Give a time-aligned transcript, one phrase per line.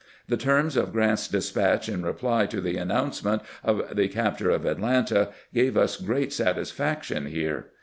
[0.27, 5.29] The terms of Grant's despatch in reply to the announcement of the capture of Atlanta
[5.53, 7.67] gave us great gratification here.